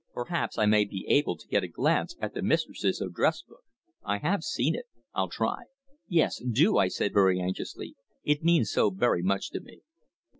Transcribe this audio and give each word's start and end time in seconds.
"Perhaps 0.15 0.57
I 0.57 0.65
may 0.65 0.83
be 0.85 1.05
able 1.09 1.37
to 1.37 1.47
get 1.47 1.63
a 1.63 1.67
glance 1.67 2.15
at 2.19 2.33
the 2.33 2.41
mistress's 2.41 3.01
address 3.01 3.43
book. 3.43 3.61
I 4.03 4.17
have 4.17 4.43
seen 4.43 4.73
it. 4.73 4.85
I'll 5.13 5.29
try." 5.29 5.65
"Yes 6.07 6.41
do!" 6.41 6.79
I 6.79 6.87
said 6.87 7.13
very 7.13 7.39
anxiously. 7.39 7.95
"It 8.23 8.41
means 8.43 8.71
so 8.71 8.89
very 8.89 9.21
much 9.21 9.51
to 9.51 9.59
me." 9.59 9.81